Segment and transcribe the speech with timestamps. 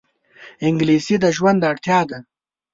[0.67, 2.19] انګلیسي د ژوند اړتیا ده